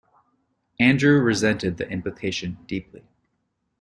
[0.79, 3.03] Andrew resented the implication deeply.